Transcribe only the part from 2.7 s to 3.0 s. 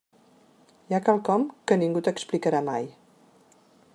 mai.